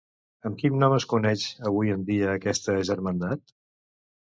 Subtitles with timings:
[0.49, 3.57] Amb quin nom es coneix avui en dia aquesta germandat?